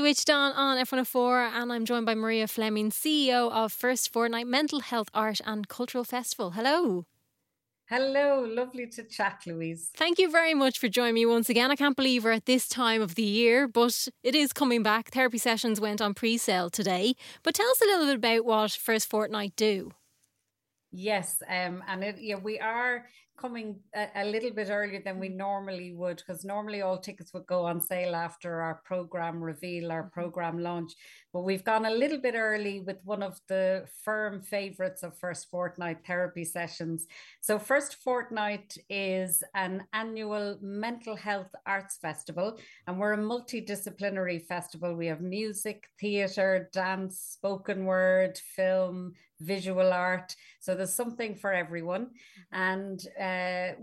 Switched 0.00 0.30
on 0.30 0.52
on 0.52 0.78
FM104, 0.78 1.50
and 1.60 1.70
I'm 1.70 1.84
joined 1.84 2.06
by 2.06 2.14
Maria 2.14 2.48
Fleming, 2.48 2.88
CEO 2.88 3.52
of 3.52 3.70
First 3.70 4.10
Fortnight 4.10 4.46
Mental 4.46 4.80
Health 4.80 5.10
Art 5.12 5.42
and 5.44 5.68
Cultural 5.68 6.04
Festival. 6.04 6.52
Hello. 6.52 7.04
Hello, 7.84 8.40
lovely 8.48 8.86
to 8.86 9.02
chat, 9.02 9.42
Louise. 9.46 9.90
Thank 9.94 10.18
you 10.18 10.30
very 10.30 10.54
much 10.54 10.78
for 10.78 10.88
joining 10.88 11.16
me 11.16 11.26
once 11.26 11.50
again. 11.50 11.70
I 11.70 11.76
can't 11.76 11.96
believe 11.96 12.24
we're 12.24 12.30
at 12.30 12.46
this 12.46 12.66
time 12.66 13.02
of 13.02 13.14
the 13.14 13.22
year, 13.22 13.68
but 13.68 14.08
it 14.22 14.34
is 14.34 14.54
coming 14.54 14.82
back. 14.82 15.10
Therapy 15.10 15.36
sessions 15.36 15.82
went 15.82 16.00
on 16.00 16.14
pre 16.14 16.38
sale 16.38 16.70
today. 16.70 17.14
But 17.42 17.54
tell 17.54 17.68
us 17.68 17.82
a 17.82 17.84
little 17.84 18.06
bit 18.06 18.16
about 18.16 18.46
what 18.46 18.70
First 18.70 19.10
Fortnight 19.10 19.54
do. 19.54 19.92
Yes, 20.92 21.42
um, 21.46 21.84
and 21.86 22.02
it, 22.02 22.16
yeah, 22.18 22.36
we 22.36 22.58
are 22.58 23.04
coming 23.40 23.76
a, 23.94 24.08
a, 24.16 24.24
little 24.24 24.50
bit 24.50 24.68
earlier 24.70 25.00
than 25.02 25.18
we 25.18 25.28
normally 25.28 25.92
would 25.94 26.16
because 26.18 26.44
normally 26.44 26.82
all 26.82 26.98
tickets 26.98 27.32
would 27.32 27.46
go 27.46 27.64
on 27.64 27.80
sale 27.80 28.14
after 28.14 28.60
our 28.60 28.82
program 28.84 29.42
reveal, 29.42 29.90
our 29.90 30.02
mm-hmm. 30.02 30.20
program 30.20 30.58
launch. 30.58 30.92
But 31.32 31.42
we've 31.42 31.64
gone 31.64 31.86
a 31.86 31.90
little 31.90 32.18
bit 32.18 32.34
early 32.34 32.80
with 32.80 32.98
one 33.04 33.22
of 33.22 33.40
the 33.48 33.86
firm 34.04 34.42
favorites 34.42 35.02
of 35.02 35.16
First 35.16 35.48
Fortnight 35.50 36.04
therapy 36.06 36.44
sessions. 36.44 37.06
So, 37.40 37.58
First 37.58 37.96
Fortnight 38.02 38.76
is 38.90 39.42
an 39.54 39.84
annual 39.92 40.58
mental 40.60 41.16
health 41.16 41.54
arts 41.66 41.96
festival, 41.96 42.58
and 42.86 42.98
we're 42.98 43.14
a 43.14 43.18
multidisciplinary 43.18 44.44
festival. 44.44 44.94
We 44.94 45.06
have 45.06 45.20
music, 45.20 45.88
theatre, 45.98 46.68
dance, 46.72 47.18
spoken 47.18 47.84
word, 47.84 48.38
film, 48.56 49.14
visual 49.40 49.92
art. 49.92 50.36
So 50.60 50.74
there's 50.74 50.94
something 50.94 51.34
for 51.34 51.52
everyone. 51.52 52.08
And 52.52 53.00
uh, 53.18 53.22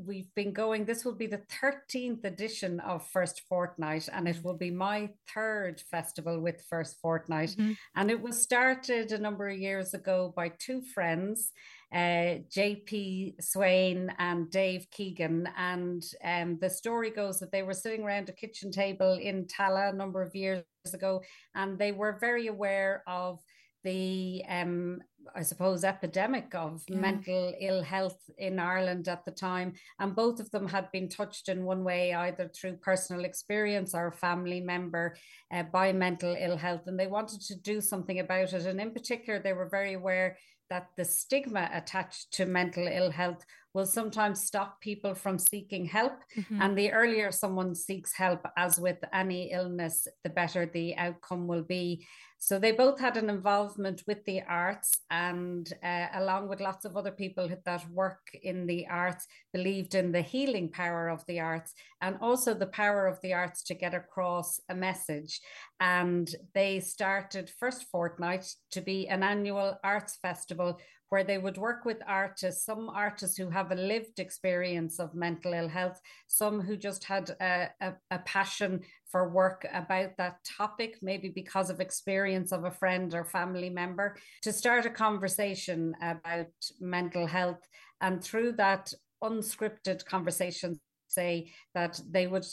we've 0.06 0.34
been 0.36 0.54
going, 0.54 0.86
this 0.86 1.04
will 1.06 1.16
be 1.16 1.28
the 1.28 1.42
13th 1.62 2.24
edition 2.24 2.80
of 2.80 3.08
First 3.08 3.42
Fortnight, 3.48 4.10
and 4.12 4.28
it 4.28 4.44
will 4.44 4.58
be 4.58 4.72
my 4.72 5.10
third 5.34 5.82
festival 5.82 6.40
with 6.40 6.66
First 6.70 6.98
Fortnight. 7.02 7.50
Mm-hmm. 7.50 7.74
And 7.96 8.12
it 8.12 8.22
was 8.22 8.42
started 8.42 9.12
a 9.12 9.20
number 9.20 9.48
of 9.48 9.58
years 9.58 9.94
ago 9.94 10.34
by 10.36 10.50
two 10.50 10.82
friends. 10.82 11.52
Uh, 11.94 12.44
JP 12.54 13.42
Swaine 13.42 14.14
and 14.20 14.52
Dave 14.52 14.88
Keegan. 14.92 15.48
And 15.58 16.04
um, 16.22 16.58
the 16.60 16.70
story 16.70 17.12
goes 17.12 17.40
that 17.40 17.52
they 17.52 17.64
were 17.64 17.74
sitting 17.74 18.04
around 18.04 18.28
a 18.28 18.34
kitchen 18.34 18.72
table 18.72 19.14
in 19.14 19.46
Tallaght 19.46 19.94
a 19.94 19.96
number 19.96 20.22
of 20.22 20.36
years 20.36 20.66
ago, 20.94 21.22
and 21.56 21.80
they 21.80 21.94
were 21.94 22.18
very 22.20 22.48
aware 22.48 23.04
of 23.08 23.40
the 23.84 24.44
um, 24.50 25.00
I 25.38 25.44
suppose 25.44 25.84
epidemic 25.84 26.56
of 26.56 26.84
yeah. 26.88 26.98
mental 26.98 27.54
ill 27.62 27.84
health 27.84 28.18
in 28.40 28.58
Ireland 28.58 29.08
at 29.08 29.24
the 29.24 29.32
time, 29.32 29.74
and 30.00 30.16
both 30.16 30.40
of 30.40 30.50
them 30.50 30.68
had 30.68 30.92
been 30.92 31.10
touched 31.10 31.48
in 31.48 31.64
one 31.64 31.84
way, 31.84 32.14
either 32.14 32.50
through 32.50 32.78
personal 32.78 33.24
experience 33.24 33.94
or 33.94 34.08
a 34.08 34.12
family 34.12 34.62
member 34.62 35.16
uh, 35.54 35.64
by 35.64 35.94
mental 35.94 36.36
ill 36.40 36.58
health, 36.58 36.88
and 36.88 37.00
they 37.00 37.06
wanted 37.06 37.42
to 37.42 37.56
do 37.56 37.80
something 37.82 38.20
about 38.20 38.54
it. 38.54 38.66
And 38.66 38.82
in 38.82 38.92
particular, 38.92 39.40
they 39.40 39.54
were 39.54 39.70
very 39.70 39.94
aware 39.94 40.38
that 40.72 40.88
the 40.98 41.06
stigma 41.06 41.70
attached 41.72 42.34
to 42.34 42.46
mental 42.46 42.88
ill 42.88 43.12
health 43.12 43.46
will 43.78 43.86
sometimes 43.86 44.42
stop 44.42 44.82
people 44.82 45.14
from 45.14 45.38
seeking 45.38 45.86
help. 45.86 46.24
Mm-hmm. 46.36 46.62
And 46.64 46.76
the 46.76 46.92
earlier 46.92 47.32
someone 47.32 47.76
seeks 47.76 48.12
help, 48.12 48.42
as 48.58 48.80
with 48.80 48.98
any 49.14 49.52
illness, 49.52 50.08
the 50.24 50.32
better 50.32 50.66
the 50.66 50.96
outcome 50.96 51.46
will 51.46 51.62
be. 51.62 52.08
So 52.40 52.58
they 52.58 52.72
both 52.72 53.00
had 53.00 53.18
an 53.18 53.30
involvement 53.30 54.04
with 54.08 54.24
the 54.26 54.42
arts, 54.42 54.90
and 55.12 55.72
uh, 55.84 56.08
along 56.14 56.50
with 56.50 56.60
lots 56.60 56.86
of 56.86 56.96
other 56.96 57.12
people 57.12 57.50
that 57.66 57.90
work 57.92 58.22
in 58.44 58.68
the 58.68 58.88
arts, 58.88 59.28
believed 59.54 59.94
in 59.96 60.12
the 60.12 60.22
healing 60.22 60.70
power 60.70 61.08
of 61.10 61.24
the 61.28 61.40
arts 61.40 61.74
and 62.02 62.18
also 62.22 62.54
the 62.54 62.68
power 62.68 63.08
of 63.08 63.20
the 63.22 63.34
arts 63.34 63.64
to 63.64 63.74
get 63.74 63.94
across 63.94 64.60
a 64.70 64.76
message. 64.76 65.40
And 65.80 66.28
they 66.54 66.80
started 66.80 67.52
First 67.60 67.86
Fortnight 67.92 68.46
to 68.72 68.82
be 68.82 69.08
an 69.08 69.24
annual 69.24 69.80
arts 69.84 70.18
festival 70.22 70.80
where 71.10 71.24
they 71.24 71.38
would 71.38 71.58
work 71.58 71.86
with 71.86 71.98
artists, 72.06 72.66
some 72.66 72.90
artists 72.90 73.38
who 73.38 73.50
have 73.50 73.72
a 73.72 73.76
lived 73.76 74.20
experience 74.20 75.00
of 75.00 75.16
mental 75.16 75.54
ill 75.54 75.70
health, 75.70 76.00
some 76.28 76.62
who 76.62 76.76
just 76.76 77.04
had 77.04 77.30
a, 77.42 77.70
a, 77.82 77.94
a, 78.12 78.20
passion 78.20 78.82
for 79.10 79.30
work 79.30 79.66
about 79.74 80.18
that 80.18 80.38
topic, 80.44 80.98
maybe 81.02 81.30
because 81.30 81.70
of 81.70 81.80
experience 81.80 82.52
of 82.52 82.66
a 82.66 82.72
friend 82.72 83.14
or 83.14 83.24
family 83.24 83.70
member, 83.70 84.18
to 84.42 84.52
start 84.52 84.86
a 84.86 84.90
conversation 84.90 85.94
about 86.02 86.48
mental 86.80 87.26
health. 87.26 87.66
And 88.02 88.22
through 88.22 88.54
that 88.54 88.92
unscripted 89.24 90.06
conversation, 90.06 90.80
say 91.08 91.52
that 91.74 92.02
they 92.10 92.28
would 92.28 92.46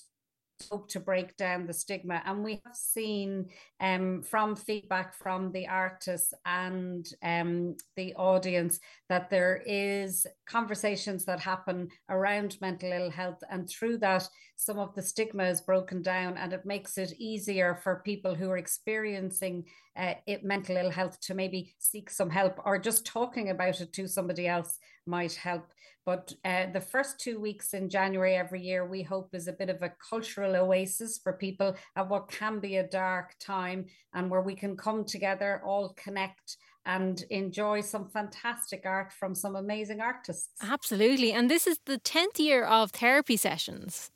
hope 0.70 0.88
to 0.88 1.00
break 1.00 1.36
down 1.36 1.66
the 1.66 1.72
stigma. 1.72 2.22
And 2.24 2.44
we 2.44 2.60
have 2.64 2.74
seen 2.74 3.48
um, 3.80 4.22
from 4.22 4.56
feedback 4.56 5.14
from 5.14 5.52
the 5.52 5.66
artists 5.66 6.32
and 6.44 7.06
um, 7.22 7.76
the 7.96 8.14
audience 8.14 8.78
that 9.08 9.30
there 9.30 9.62
is 9.66 10.26
conversations 10.46 11.24
that 11.24 11.40
happen 11.40 11.88
around 12.08 12.56
mental 12.60 12.92
ill 12.92 13.10
health. 13.10 13.42
And 13.50 13.68
through 13.68 13.98
that, 13.98 14.28
some 14.56 14.78
of 14.78 14.94
the 14.94 15.02
stigma 15.02 15.44
is 15.44 15.60
broken 15.60 16.02
down 16.02 16.36
and 16.36 16.52
it 16.52 16.64
makes 16.64 16.96
it 16.98 17.14
easier 17.18 17.74
for 17.74 18.02
people 18.04 18.34
who 18.34 18.50
are 18.50 18.58
experiencing 18.58 19.64
uh, 19.96 20.14
it, 20.26 20.44
mental 20.44 20.76
ill 20.76 20.90
health 20.90 21.20
to 21.20 21.34
maybe 21.34 21.74
seek 21.78 22.10
some 22.10 22.30
help 22.30 22.58
or 22.64 22.78
just 22.78 23.06
talking 23.06 23.50
about 23.50 23.80
it 23.80 23.92
to 23.92 24.08
somebody 24.08 24.46
else 24.46 24.78
might 25.06 25.34
help. 25.34 25.72
But 26.06 26.32
uh, 26.44 26.66
the 26.72 26.80
first 26.80 27.18
two 27.18 27.40
weeks 27.40 27.72
in 27.72 27.88
January 27.88 28.34
every 28.34 28.60
year, 28.62 28.86
we 28.86 29.02
hope 29.02 29.34
is 29.34 29.48
a 29.48 29.52
bit 29.52 29.70
of 29.70 29.82
a 29.82 29.92
cultural 30.10 30.54
oasis 30.54 31.18
for 31.18 31.32
people 31.32 31.74
at 31.96 32.08
what 32.08 32.30
can 32.30 32.60
be 32.60 32.76
a 32.76 32.86
dark 32.86 33.34
time 33.40 33.86
and 34.12 34.30
where 34.30 34.42
we 34.42 34.54
can 34.54 34.76
come 34.76 35.04
together, 35.04 35.62
all 35.64 35.94
connect 35.96 36.58
and 36.86 37.24
enjoy 37.30 37.80
some 37.80 38.08
fantastic 38.08 38.82
art 38.84 39.12
from 39.12 39.34
some 39.34 39.56
amazing 39.56 40.00
artists. 40.00 40.50
Absolutely. 40.62 41.32
And 41.32 41.50
this 41.50 41.66
is 41.66 41.78
the 41.86 41.98
10th 41.98 42.38
year 42.38 42.64
of 42.64 42.90
therapy 42.90 43.38
sessions. 43.38 44.10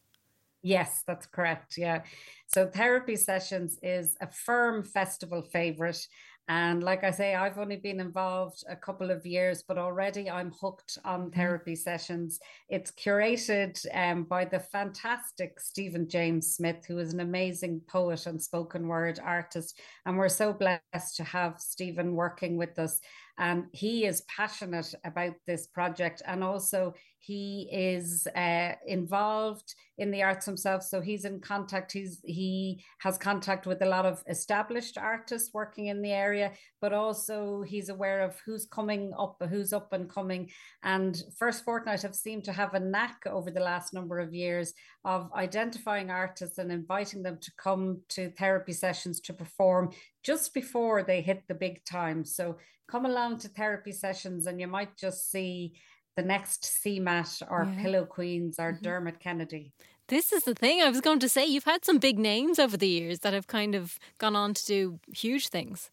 Yes, 0.62 1.02
that's 1.06 1.26
correct. 1.26 1.78
Yeah. 1.78 2.02
So 2.48 2.66
therapy 2.66 3.16
sessions 3.16 3.78
is 3.82 4.16
a 4.20 4.30
firm 4.30 4.82
festival 4.82 5.40
favorite. 5.40 6.04
And 6.48 6.82
like 6.82 7.04
I 7.04 7.10
say, 7.10 7.34
I've 7.34 7.58
only 7.58 7.76
been 7.76 8.00
involved 8.00 8.64
a 8.70 8.76
couple 8.76 9.10
of 9.10 9.26
years, 9.26 9.62
but 9.68 9.76
already 9.76 10.30
I'm 10.30 10.50
hooked 10.58 10.96
on 11.04 11.20
mm-hmm. 11.20 11.38
therapy 11.38 11.76
sessions. 11.76 12.40
It's 12.70 12.90
curated 12.90 13.84
um, 13.94 14.24
by 14.24 14.46
the 14.46 14.58
fantastic 14.58 15.60
Stephen 15.60 16.08
James 16.08 16.54
Smith, 16.54 16.86
who 16.86 16.98
is 16.98 17.12
an 17.12 17.20
amazing 17.20 17.82
poet 17.86 18.26
and 18.26 18.42
spoken 18.42 18.88
word 18.88 19.20
artist. 19.22 19.78
And 20.06 20.16
we're 20.16 20.30
so 20.30 20.54
blessed 20.54 21.16
to 21.16 21.24
have 21.24 21.60
Stephen 21.60 22.14
working 22.14 22.56
with 22.56 22.78
us. 22.78 22.98
And 23.38 23.66
he 23.72 24.06
is 24.06 24.22
passionate 24.22 24.94
about 25.04 25.34
this 25.46 25.66
project. 25.66 26.22
And 26.26 26.42
also, 26.42 26.94
he 27.18 27.68
is 27.72 28.26
uh, 28.36 28.72
involved 28.86 29.74
in 29.98 30.10
the 30.10 30.22
arts 30.22 30.46
himself. 30.46 30.82
So 30.82 31.00
he's 31.00 31.24
in 31.24 31.40
contact. 31.40 31.92
He's 31.92 32.20
he 32.24 32.84
has 33.00 33.18
contact 33.18 33.66
with 33.66 33.82
a 33.82 33.86
lot 33.86 34.06
of 34.06 34.22
established 34.28 34.96
artists 34.96 35.52
working 35.52 35.86
in 35.86 36.00
the 36.00 36.12
area, 36.12 36.52
but 36.80 36.92
also 36.92 37.62
he's 37.62 37.88
aware 37.88 38.20
of 38.20 38.40
who's 38.46 38.66
coming 38.66 39.12
up, 39.18 39.42
who's 39.50 39.72
up 39.72 39.92
and 39.92 40.08
coming. 40.08 40.50
And 40.82 41.20
First 41.36 41.64
Fortnight 41.64 42.02
have 42.02 42.14
seemed 42.14 42.44
to 42.44 42.52
have 42.52 42.74
a 42.74 42.80
knack 42.80 43.22
over 43.26 43.50
the 43.50 43.60
last 43.60 43.92
number 43.92 44.20
of 44.20 44.32
years 44.32 44.72
of 45.04 45.32
identifying 45.34 46.10
artists 46.10 46.58
and 46.58 46.70
inviting 46.70 47.22
them 47.22 47.38
to 47.40 47.52
come 47.56 48.00
to 48.10 48.30
therapy 48.30 48.72
sessions 48.72 49.20
to 49.20 49.32
perform 49.32 49.90
just 50.22 50.54
before 50.54 51.02
they 51.02 51.20
hit 51.20 51.42
the 51.48 51.54
big 51.54 51.84
time. 51.84 52.24
So 52.24 52.58
come 52.88 53.06
along 53.06 53.38
to 53.38 53.48
therapy 53.48 53.92
sessions 53.92 54.46
and 54.46 54.60
you 54.60 54.66
might 54.66 54.96
just 54.96 55.30
see 55.30 55.74
the 56.18 56.24
next 56.24 56.62
CMAT 56.84 57.42
or 57.48 57.62
yeah. 57.64 57.82
Pillow 57.82 58.04
Queens 58.04 58.58
or 58.58 58.72
mm-hmm. 58.72 58.82
Dermot 58.82 59.20
Kennedy. 59.20 59.72
This 60.08 60.32
is 60.32 60.42
the 60.42 60.54
thing 60.54 60.82
I 60.82 60.88
was 60.88 61.00
going 61.00 61.20
to 61.20 61.28
say. 61.28 61.46
You've 61.46 61.70
had 61.72 61.84
some 61.84 61.98
big 61.98 62.18
names 62.18 62.58
over 62.58 62.76
the 62.76 62.88
years 62.88 63.20
that 63.20 63.34
have 63.34 63.46
kind 63.46 63.76
of 63.76 64.00
gone 64.18 64.34
on 64.34 64.52
to 64.54 64.66
do 64.66 65.00
huge 65.14 65.48
things. 65.48 65.92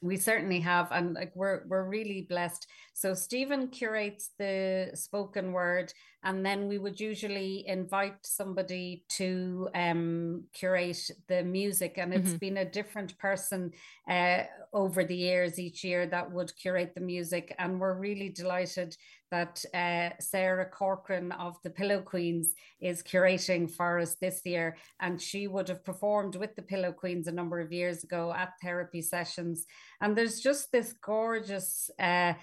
We 0.00 0.18
certainly 0.18 0.60
have, 0.60 0.92
and 0.92 1.14
like 1.14 1.32
we're 1.34 1.62
we're 1.66 1.88
really 1.88 2.26
blessed. 2.28 2.68
So 2.92 3.14
Stephen 3.14 3.68
curates 3.68 4.30
the 4.38 4.90
spoken 4.94 5.52
word, 5.52 5.92
and 6.24 6.44
then 6.44 6.68
we 6.68 6.78
would 6.78 6.98
usually 6.98 7.64
invite 7.68 8.16
somebody 8.22 9.04
to 9.10 9.68
um, 9.74 10.44
curate 10.52 11.10
the 11.28 11.42
music, 11.42 11.98
and 11.98 12.12
it's 12.12 12.30
mm-hmm. 12.30 12.38
been 12.38 12.56
a 12.56 12.70
different 12.70 13.16
person 13.18 13.70
uh, 14.10 14.42
over 14.72 15.04
the 15.04 15.16
years 15.16 15.58
each 15.58 15.84
year 15.84 16.06
that 16.06 16.32
would 16.32 16.56
curate 16.56 16.94
the 16.94 17.00
music, 17.00 17.54
and 17.58 17.78
we're 17.78 17.94
really 17.94 18.30
delighted 18.30 18.96
that 19.34 19.64
uh, 19.74 20.10
Sarah 20.20 20.68
Corcoran 20.70 21.32
of 21.32 21.56
the 21.64 21.70
Pillow 21.70 22.00
Queens 22.00 22.54
is 22.80 23.02
curating 23.02 23.68
for 23.68 23.98
us 23.98 24.14
this 24.20 24.40
year. 24.44 24.76
And 25.00 25.20
she 25.20 25.48
would 25.48 25.68
have 25.68 25.84
performed 25.84 26.36
with 26.36 26.54
the 26.54 26.62
Pillow 26.62 26.92
Queens 26.92 27.26
a 27.26 27.32
number 27.32 27.58
of 27.58 27.72
years 27.72 28.04
ago 28.04 28.32
at 28.32 28.52
therapy 28.62 29.02
sessions. 29.02 29.66
And 30.00 30.16
there's 30.16 30.38
just 30.38 30.70
this 30.70 30.94
gorgeous 31.02 31.90
uh, 31.98 32.34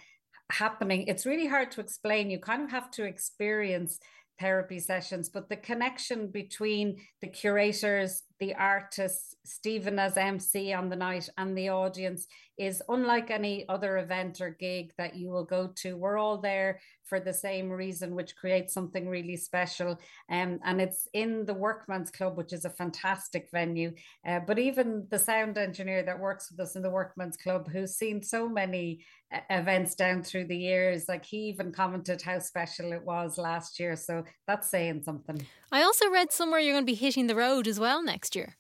happening. 0.52 1.08
It's 1.08 1.26
really 1.26 1.48
hard 1.48 1.72
to 1.72 1.82
explain. 1.82 2.30
You 2.30 2.40
kind 2.40 2.64
of 2.64 2.72
have 2.72 2.92
to 2.92 3.06
experience 3.06 4.00
therapy 4.40 4.80
sessions, 4.80 5.30
but 5.30 5.50
the 5.50 5.56
connection 5.56 6.28
between 6.28 6.98
the 7.22 7.28
curators, 7.28 8.24
the 8.42 8.56
artists, 8.56 9.36
Stephen 9.46 10.00
as 10.00 10.18
MC 10.18 10.74
on 10.74 10.90
the 10.90 10.96
night, 10.96 11.30
and 11.38 11.56
the 11.56 11.70
audience 11.70 12.26
is 12.58 12.82
unlike 12.90 13.30
any 13.30 13.70
other 13.70 14.00
event 14.00 14.42
or 14.42 14.50
gig 14.50 14.92
that 14.98 15.16
you 15.16 15.30
will 15.30 15.44
go 15.44 15.68
to. 15.76 15.96
We're 15.96 16.18
all 16.18 16.40
there 16.40 16.80
for 17.06 17.20
the 17.20 17.34
same 17.34 17.70
reason, 17.70 18.16
which 18.16 18.36
creates 18.36 18.74
something 18.74 19.08
really 19.08 19.38
special. 19.38 20.00
Um, 20.30 20.60
and 20.66 20.82
it's 20.82 21.08
in 21.14 21.46
the 21.46 21.54
Workman's 21.54 22.10
Club, 22.10 22.36
which 22.36 22.52
is 22.52 22.66
a 22.66 22.70
fantastic 22.72 23.48
venue. 23.54 23.94
Uh, 24.26 24.40
but 24.40 24.58
even 24.58 25.06
the 25.12 25.20
sound 25.20 25.60
engineer 25.60 26.02
that 26.02 26.20
works 26.20 26.50
with 26.50 26.60
us 26.62 26.76
in 26.76 26.82
the 26.82 26.90
Workman's 26.90 27.38
Club, 27.38 27.70
who's 27.70 27.96
seen 27.96 28.24
so 28.24 28.50
many 28.50 29.06
uh, 29.32 29.40
events 29.52 29.94
down 29.94 30.24
through 30.24 30.46
the 30.46 30.58
years, 30.58 31.08
like 31.08 31.26
he 31.26 31.50
even 31.50 31.72
commented 31.72 32.24
how 32.24 32.40
special 32.40 32.92
it 32.92 33.06
was 33.06 33.38
last 33.38 33.80
year. 33.80 33.96
So 33.96 34.24
that's 34.48 34.70
saying 34.70 35.04
something. 35.04 35.46
I 35.72 35.82
also 35.84 36.10
read 36.10 36.32
somewhere 36.32 36.60
you're 36.60 36.74
going 36.74 36.86
to 36.86 36.92
be 36.92 36.96
hitting 36.96 37.28
the 37.28 37.36
road 37.36 37.68
as 37.68 37.80
well 37.80 38.04
next 38.04 38.36
year. 38.36 38.58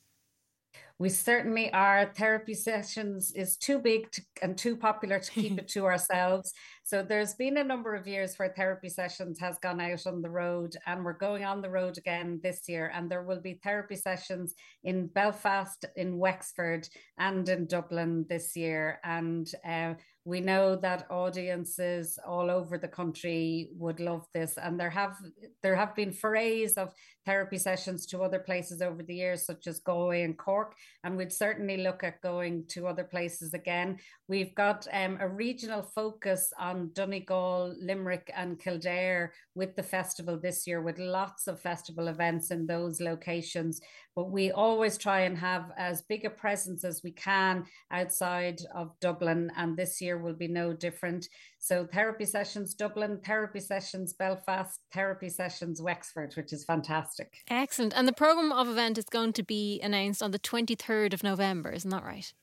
We 0.99 1.09
certainly 1.09 1.71
are. 1.73 2.05
Therapy 2.13 2.53
sessions 2.53 3.31
is 3.33 3.57
too 3.57 3.79
big 3.79 4.11
to, 4.11 4.21
and 4.41 4.57
too 4.57 4.77
popular 4.77 5.19
to 5.19 5.31
keep 5.31 5.57
it 5.57 5.67
to 5.69 5.85
ourselves. 5.85 6.53
So 6.91 7.01
there's 7.01 7.35
been 7.35 7.55
a 7.55 7.63
number 7.63 7.95
of 7.95 8.05
years 8.05 8.35
where 8.35 8.49
therapy 8.49 8.89
sessions 8.89 9.39
has 9.39 9.57
gone 9.59 9.79
out 9.79 10.05
on 10.05 10.21
the 10.21 10.29
road, 10.29 10.75
and 10.85 11.05
we're 11.05 11.13
going 11.13 11.45
on 11.45 11.61
the 11.61 11.69
road 11.69 11.97
again 11.97 12.41
this 12.43 12.67
year. 12.67 12.91
And 12.93 13.09
there 13.09 13.23
will 13.23 13.39
be 13.39 13.61
therapy 13.63 13.95
sessions 13.95 14.55
in 14.83 15.07
Belfast, 15.07 15.85
in 15.95 16.17
Wexford, 16.17 16.89
and 17.17 17.47
in 17.47 17.65
Dublin 17.67 18.25
this 18.27 18.57
year. 18.57 18.99
And 19.05 19.49
uh, 19.65 19.93
we 20.23 20.39
know 20.39 20.75
that 20.75 21.09
audiences 21.09 22.19
all 22.27 22.51
over 22.51 22.77
the 22.77 22.87
country 22.87 23.69
would 23.73 23.99
love 23.99 24.27
this 24.33 24.57
and 24.57 24.79
there 24.79 24.89
have 24.89 25.15
there 25.63 25.75
have 25.75 25.95
been 25.95 26.11
forays 26.11 26.73
of 26.73 26.93
therapy 27.25 27.57
sessions 27.57 28.05
to 28.05 28.21
other 28.21 28.37
places 28.37 28.81
over 28.83 29.01
the 29.01 29.15
years 29.15 29.45
such 29.45 29.65
as 29.65 29.79
galway 29.79 30.21
and 30.21 30.37
cork 30.37 30.75
and 31.03 31.17
we'd 31.17 31.33
certainly 31.33 31.77
look 31.77 32.03
at 32.03 32.21
going 32.21 32.63
to 32.67 32.85
other 32.85 33.03
places 33.03 33.55
again 33.55 33.97
we've 34.27 34.53
got 34.53 34.87
um, 34.93 35.17
a 35.21 35.27
regional 35.27 35.81
focus 35.81 36.53
on 36.59 36.80
donegal 36.89 37.75
limerick 37.81 38.31
and 38.35 38.59
kildare 38.59 39.33
with 39.55 39.75
the 39.75 39.83
festival 39.83 40.39
this 40.39 40.65
year 40.65 40.81
with 40.81 40.97
lots 40.97 41.47
of 41.47 41.59
festival 41.59 42.07
events 42.07 42.51
in 42.51 42.65
those 42.65 42.99
locations 42.99 43.79
but 44.15 44.29
we 44.29 44.51
always 44.51 44.97
try 44.97 45.21
and 45.21 45.37
have 45.37 45.71
as 45.77 46.01
big 46.01 46.25
a 46.25 46.29
presence 46.29 46.83
as 46.83 47.01
we 47.03 47.11
can 47.11 47.63
outside 47.91 48.59
of 48.75 48.91
dublin 48.99 49.49
and 49.55 49.77
this 49.77 50.01
year 50.01 50.17
will 50.17 50.33
be 50.33 50.47
no 50.47 50.73
different. 50.73 51.27
So, 51.59 51.85
therapy 51.85 52.25
sessions 52.25 52.73
Dublin, 52.73 53.19
therapy 53.23 53.59
sessions 53.59 54.13
Belfast, 54.13 54.79
therapy 54.93 55.29
sessions 55.29 55.81
Wexford, 55.81 56.33
which 56.35 56.51
is 56.51 56.65
fantastic. 56.65 57.33
Excellent. 57.49 57.93
And 57.95 58.07
the 58.07 58.13
programme 58.13 58.51
of 58.51 58.67
event 58.67 58.97
is 58.97 59.05
going 59.05 59.33
to 59.33 59.43
be 59.43 59.79
announced 59.81 60.23
on 60.23 60.31
the 60.31 60.39
23rd 60.39 61.13
of 61.13 61.23
November, 61.23 61.71
isn't 61.71 61.89
that 61.89 62.03
right? 62.03 62.33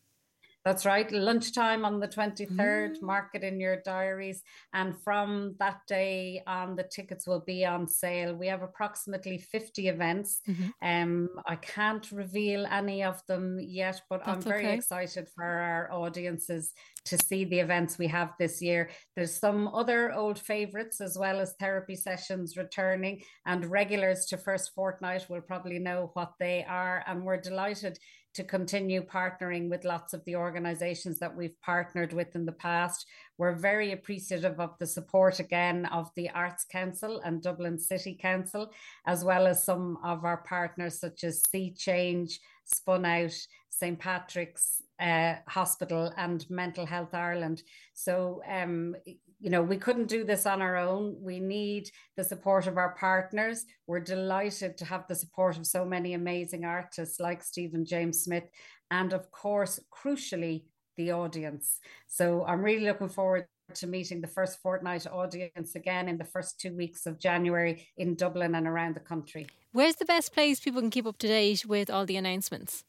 That's 0.64 0.84
right. 0.84 1.10
Lunchtime 1.10 1.84
on 1.84 2.00
the 2.00 2.08
23rd, 2.08 2.96
mm. 2.96 3.02
mark 3.02 3.30
it 3.34 3.42
in 3.42 3.60
your 3.60 3.80
diaries. 3.84 4.42
And 4.74 5.00
from 5.02 5.54
that 5.60 5.80
day 5.86 6.42
on, 6.46 6.76
the 6.76 6.82
tickets 6.82 7.26
will 7.26 7.40
be 7.40 7.64
on 7.64 7.86
sale. 7.86 8.34
We 8.34 8.48
have 8.48 8.62
approximately 8.62 9.38
50 9.38 9.88
events. 9.88 10.40
Mm-hmm. 10.48 10.68
Um, 10.82 11.28
I 11.46 11.56
can't 11.56 12.10
reveal 12.10 12.66
any 12.66 13.02
of 13.02 13.24
them 13.26 13.58
yet, 13.60 14.02
but 14.10 14.24
That's 14.26 14.44
I'm 14.44 14.52
very 14.52 14.66
okay. 14.66 14.74
excited 14.74 15.28
for 15.34 15.44
our 15.44 15.92
audiences 15.92 16.72
to 17.06 17.16
see 17.16 17.44
the 17.44 17.60
events 17.60 17.96
we 17.96 18.08
have 18.08 18.32
this 18.38 18.60
year. 18.60 18.90
There's 19.16 19.34
some 19.34 19.68
other 19.68 20.12
old 20.12 20.38
favorites 20.38 21.00
as 21.00 21.16
well 21.18 21.40
as 21.40 21.54
therapy 21.58 21.96
sessions 21.96 22.56
returning, 22.56 23.22
and 23.46 23.64
regulars 23.64 24.26
to 24.26 24.36
First 24.36 24.72
Fortnight 24.74 25.30
will 25.30 25.40
probably 25.40 25.78
know 25.78 26.10
what 26.14 26.32
they 26.38 26.64
are. 26.68 27.04
And 27.06 27.24
we're 27.24 27.40
delighted 27.40 27.98
to 28.38 28.44
continue 28.44 29.02
partnering 29.02 29.68
with 29.68 29.84
lots 29.84 30.14
of 30.14 30.24
the 30.24 30.36
organizations 30.36 31.18
that 31.18 31.36
we've 31.36 31.60
partnered 31.60 32.12
with 32.12 32.36
in 32.36 32.46
the 32.46 32.52
past. 32.52 33.04
We're 33.36 33.56
very 33.56 33.90
appreciative 33.90 34.60
of 34.60 34.78
the 34.78 34.86
support 34.86 35.40
again 35.40 35.86
of 35.86 36.12
the 36.14 36.30
Arts 36.30 36.64
Council 36.64 37.20
and 37.24 37.42
Dublin 37.42 37.80
City 37.80 38.14
Council, 38.14 38.70
as 39.08 39.24
well 39.24 39.48
as 39.48 39.64
some 39.64 39.98
of 40.04 40.24
our 40.24 40.36
partners 40.36 41.00
such 41.00 41.24
as 41.24 41.42
See 41.50 41.72
Change, 41.72 42.38
Spun 42.64 43.04
Out, 43.04 43.34
St. 43.70 43.98
Patrick's 43.98 44.82
uh, 45.00 45.34
Hospital, 45.48 46.12
and 46.16 46.48
Mental 46.48 46.86
Health 46.86 47.14
Ireland. 47.14 47.64
So, 47.92 48.40
um, 48.48 48.94
you 49.40 49.50
know, 49.50 49.62
we 49.62 49.76
couldn't 49.76 50.08
do 50.08 50.24
this 50.24 50.46
on 50.46 50.60
our 50.60 50.76
own. 50.76 51.16
We 51.20 51.38
need 51.38 51.90
the 52.16 52.24
support 52.24 52.66
of 52.66 52.76
our 52.76 52.94
partners. 52.96 53.64
We're 53.86 54.00
delighted 54.00 54.76
to 54.78 54.84
have 54.84 55.06
the 55.06 55.14
support 55.14 55.56
of 55.56 55.66
so 55.66 55.84
many 55.84 56.14
amazing 56.14 56.64
artists 56.64 57.20
like 57.20 57.42
Stephen 57.42 57.84
James 57.84 58.22
Smith, 58.22 58.44
and 58.90 59.12
of 59.12 59.30
course, 59.30 59.78
crucially, 59.92 60.64
the 60.96 61.12
audience. 61.12 61.78
So 62.08 62.44
I'm 62.44 62.62
really 62.62 62.84
looking 62.84 63.08
forward 63.08 63.46
to 63.74 63.86
meeting 63.86 64.20
the 64.20 64.26
first 64.26 64.60
fortnight 64.60 65.06
audience 65.06 65.74
again 65.74 66.08
in 66.08 66.18
the 66.18 66.24
first 66.24 66.58
two 66.58 66.74
weeks 66.74 67.06
of 67.06 67.18
January 67.18 67.86
in 67.96 68.14
Dublin 68.14 68.54
and 68.54 68.66
around 68.66 68.96
the 68.96 69.00
country. 69.00 69.46
Where's 69.72 69.96
the 69.96 70.04
best 70.04 70.32
place 70.32 70.58
people 70.58 70.80
can 70.80 70.90
keep 70.90 71.06
up 71.06 71.18
to 71.18 71.28
date 71.28 71.64
with 71.66 71.90
all 71.90 72.06
the 72.06 72.16
announcements? 72.16 72.84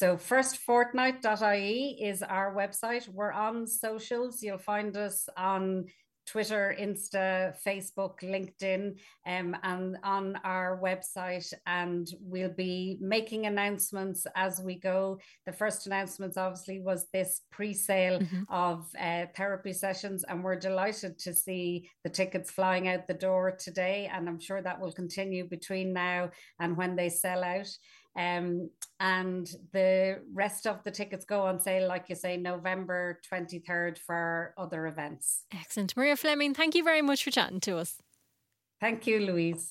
So 0.00 0.16
firstfortnight.ie 0.16 1.98
is 2.00 2.22
our 2.22 2.54
website. 2.54 3.06
We're 3.06 3.32
on 3.32 3.66
socials. 3.66 4.42
You'll 4.42 4.56
find 4.56 4.96
us 4.96 5.28
on 5.36 5.88
Twitter, 6.26 6.74
Insta, 6.80 7.54
Facebook, 7.66 8.20
LinkedIn, 8.22 8.96
um, 9.26 9.54
and 9.62 9.98
on 10.02 10.36
our 10.42 10.80
website. 10.82 11.52
And 11.66 12.08
we'll 12.18 12.54
be 12.54 12.96
making 13.02 13.44
announcements 13.44 14.26
as 14.36 14.58
we 14.62 14.76
go. 14.76 15.18
The 15.44 15.52
first 15.52 15.86
announcements, 15.86 16.38
obviously, 16.38 16.80
was 16.80 17.06
this 17.12 17.42
pre 17.52 17.74
sale 17.74 18.20
mm-hmm. 18.20 18.44
of 18.48 18.86
uh, 18.98 19.26
therapy 19.36 19.74
sessions. 19.74 20.24
And 20.26 20.42
we're 20.42 20.56
delighted 20.56 21.18
to 21.18 21.34
see 21.34 21.90
the 22.04 22.10
tickets 22.10 22.50
flying 22.50 22.88
out 22.88 23.06
the 23.06 23.12
door 23.12 23.50
today. 23.50 24.10
And 24.10 24.30
I'm 24.30 24.40
sure 24.40 24.62
that 24.62 24.80
will 24.80 24.92
continue 24.92 25.46
between 25.46 25.92
now 25.92 26.30
and 26.58 26.74
when 26.74 26.96
they 26.96 27.10
sell 27.10 27.44
out. 27.44 27.68
Um, 28.16 28.70
and 28.98 29.50
the 29.72 30.20
rest 30.32 30.66
of 30.66 30.82
the 30.82 30.90
tickets 30.90 31.24
go 31.24 31.42
on 31.42 31.60
sale, 31.60 31.88
like 31.88 32.08
you 32.08 32.16
say, 32.16 32.36
November 32.36 33.20
23rd 33.32 33.98
for 33.98 34.54
other 34.58 34.86
events. 34.86 35.44
Excellent. 35.52 35.96
Maria 35.96 36.16
Fleming, 36.16 36.54
thank 36.54 36.74
you 36.74 36.82
very 36.82 37.02
much 37.02 37.24
for 37.24 37.30
chatting 37.30 37.60
to 37.60 37.78
us. 37.78 37.98
Thank 38.80 39.06
you, 39.06 39.20
Louise. 39.20 39.68